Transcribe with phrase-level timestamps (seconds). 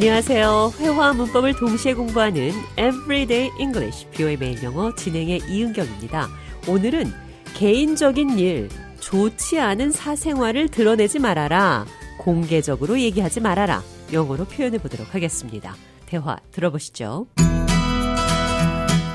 [0.00, 0.74] 안녕하세요.
[0.78, 6.28] 회화 문법을 동시에 공부하는 Everyday English, 뷰의 매일 영어 진행의 이은경입니다.
[6.68, 7.12] 오늘은
[7.54, 8.68] 개인적인 일,
[9.00, 11.84] 좋지 않은 사생활을 드러내지 말아라.
[12.16, 13.82] 공개적으로 얘기하지 말아라.
[14.12, 15.74] 영어로 표현해 보도록 하겠습니다.
[16.06, 17.26] 대화 들어보시죠.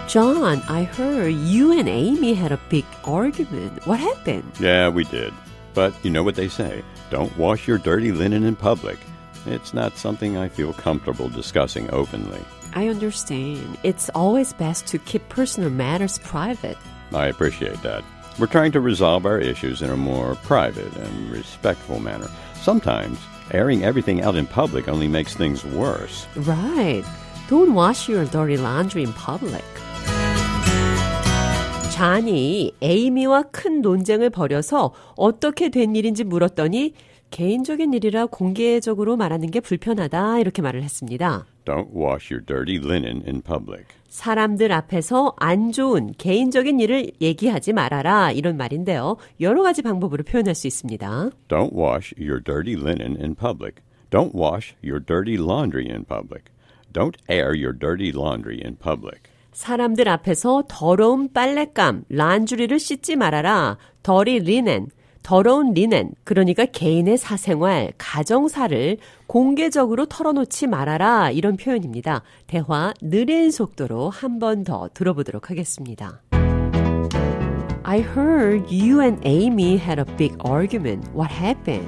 [0.09, 3.79] John, I heard you and Amy had a big argument.
[3.87, 4.51] What happened?
[4.59, 5.31] Yeah, we did.
[5.73, 8.99] But you know what they say don't wash your dirty linen in public.
[9.46, 12.40] It's not something I feel comfortable discussing openly.
[12.74, 13.78] I understand.
[13.82, 16.76] It's always best to keep personal matters private.
[17.14, 18.04] I appreciate that.
[18.38, 22.28] We're trying to resolve our issues in a more private and respectful manner.
[22.60, 23.18] Sometimes,
[23.52, 26.26] airing everything out in public only makes things worse.
[26.36, 27.04] Right.
[27.48, 29.64] Don't wash your dirty laundry in public.
[31.90, 36.94] 잔이 에이미와 큰 논쟁을 벌여서 어떻게 된 일인지 물었더니
[37.33, 41.47] 개인적인 일이라 공개적으로 말하는 게 불편하다 이렇게 말을 했습니다.
[41.65, 43.85] Don't wash your dirty linen in public.
[44.07, 49.17] 사람들 앞에서 안 좋은 개인적인 일을 얘기하지 말아라 이런 말인데요.
[49.41, 51.31] 여러 가지 방법으로 표현할 수 있습니다.
[51.47, 53.81] Don't wash your dirty linen in public.
[54.11, 56.43] Don't wash your dirty laundry in public.
[56.93, 59.23] Don't air your dirty laundry in public.
[59.53, 63.79] 사람들 앞에서 더러운 빨랫감, 란주리를 씻지 말아라.
[64.03, 64.89] 더리 리넨,
[65.23, 71.31] 더러운 리넨, 그러니까 개인의 사생활, 가정사를 공개적으로 털어놓지 말아라.
[71.31, 72.21] 이런 표현입니다.
[72.47, 76.21] 대화 느린 속도로 한 번 더 들어보도록 하겠습니다.
[77.85, 81.07] I heard you and Amy had a big argument.
[81.13, 81.87] What happened?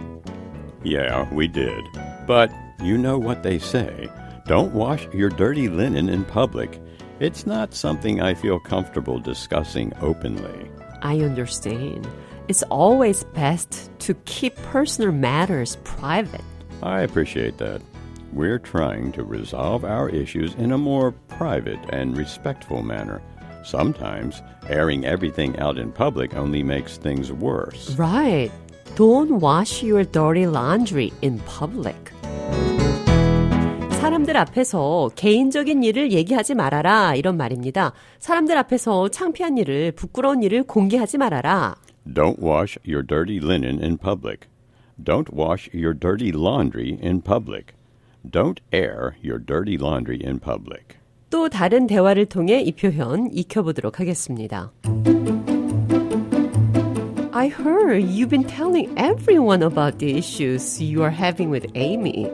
[0.83, 1.83] Yeah, we did.
[2.27, 2.51] But
[2.83, 4.07] you know what they say
[4.45, 6.79] don't wash your dirty linen in public.
[7.19, 10.69] It's not something I feel comfortable discussing openly.
[11.01, 12.07] I understand.
[12.48, 16.44] It's always best to keep personal matters private.
[16.82, 17.80] I appreciate that.
[18.32, 23.20] We're trying to resolve our issues in a more private and respectful manner.
[23.64, 27.94] Sometimes airing everything out in public only makes things worse.
[27.98, 28.50] Right.
[28.94, 31.96] Don't wash your dirty laundry in public.
[34.00, 37.92] 사람들 앞에서 개인적인 일을 얘기하지 말아라 이런 말입니다.
[38.18, 41.76] 사람들 앞에서 창피한 일을 부끄러운 일을 공개하지 말아라.
[42.10, 44.48] Don't wash your dirty linen in public.
[45.02, 47.74] Don't wash your dirty laundry in public.
[48.28, 50.96] Don't air your dirty laundry in public.
[51.30, 54.72] 또 다른 대화를 통해 이 표현 익혀보도록 하겠습니다.
[57.32, 62.24] I heard you've been telling everyone about the issues you are having with Amy.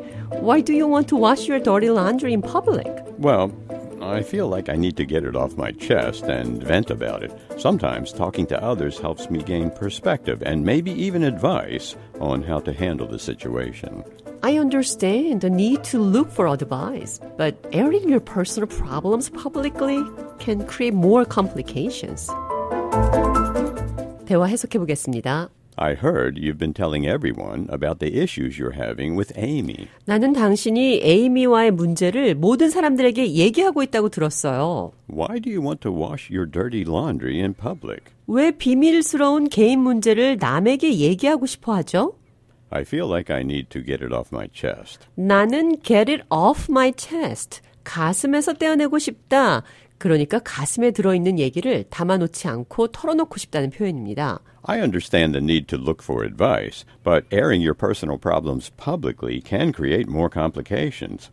[0.40, 2.88] Why do you want to wash your dirty laundry in public?
[3.18, 3.52] Well,
[4.00, 7.32] I feel like I need to get it off my chest and vent about it.
[7.58, 12.72] Sometimes talking to others helps me gain perspective and maybe even advice on how to
[12.72, 14.04] handle the situation.
[14.42, 20.04] I understand the need to look for advice, but airing your personal problems publicly
[20.38, 22.30] can create more complications.
[24.26, 25.48] 대화 해석해 보겠습니다.
[25.80, 29.88] I heard you've been telling everyone about the issues you're having with Amy.
[30.06, 34.92] 나는 당신이 에이미와의 문제를 모든 사람들에게 얘기하고 있다고 들었어요.
[35.10, 38.04] Why do you want to wash your dirty laundry in public?
[38.26, 42.14] 왜 비밀스러운 개인 문제를 남에게 얘기하고 싶어 하죠?
[42.70, 45.06] I feel like I need to get it off my chest.
[45.14, 47.60] 나는 get it off my chest.
[47.84, 49.62] 가슴에서 떼어내고 싶다.
[50.01, 54.39] 그러니까 가슴에 들어 있는 얘기를 담아 놓지 않고 털어놓고 싶다는 표현입니다.
[54.63, 59.71] I understand the need to look for advice, but airing your personal problems publicly can
[59.71, 61.29] create more complications.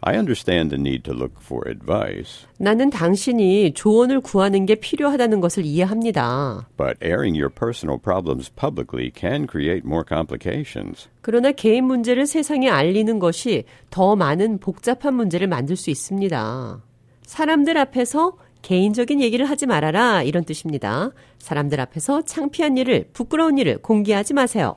[0.00, 5.64] I understand the need to look for advice, 나는 당신이 조언을 구하는 게 필요하다는 것을
[5.64, 6.66] 이해합니다.
[6.76, 11.08] but airing your personal problems publicly can create more complications.
[11.20, 16.89] 그러나 개인 문제를 세상에 알리는 것이 더 많은 복잡한 문제를 만들 수 있습니다.
[17.34, 18.32] 사람들 앞에서
[18.62, 21.12] 개인적인 얘기를 하지 말아라 이런 뜻입니다.
[21.38, 24.74] 사람들 앞에서 창피한 일을, 부끄러운 일을 공개하지 마세요.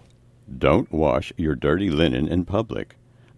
[0.60, 2.90] Don't wash your dirty linen in public.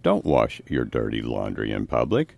[0.04, 2.36] Don't wash your dirty laundry in public.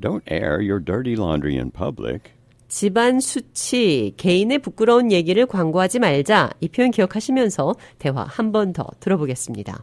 [0.00, 2.30] Don't air your dirty laundry in public.
[2.68, 6.50] 집안 수치, 개인의 부끄러운 얘기를 광고하지 말자.
[6.60, 9.82] 이 표현 기억하시면서 대화 한 번 더 들어보겠습니다.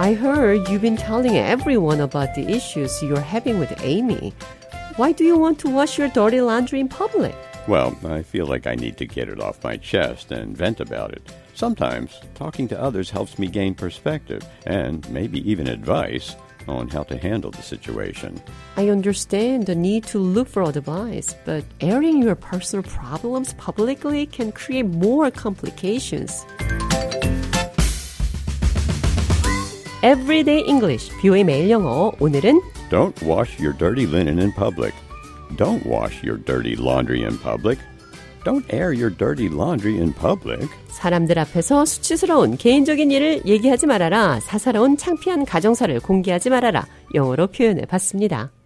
[0.00, 4.32] I heard you've been telling everyone about the issues you're having with Amy.
[4.94, 7.34] Why do you want to wash your dirty laundry in public?
[7.66, 11.10] Well, I feel like I need to get it off my chest and vent about
[11.14, 11.34] it.
[11.54, 16.36] Sometimes talking to others helps me gain perspective and maybe even advice
[16.68, 18.40] on how to handle the situation.
[18.76, 24.52] I understand the need to look for advice, but airing your personal problems publicly can
[24.52, 26.46] create more complications.
[30.04, 32.12] Everyday English, 뷰의 매일 영어.
[32.20, 34.94] 오늘은 Don't wash your dirty linen in public.
[35.56, 37.80] Don't wash your dirty laundry in public.
[38.44, 40.68] Don't air your dirty laundry in public.
[40.86, 44.38] 사람들 앞에서 수치스러운 개인적인 일을 얘기하지 말아라.
[44.38, 46.86] 사사로운 창피한 가정사를 공개하지 말아라.
[47.14, 48.52] 영어로 표현해 봤습니다.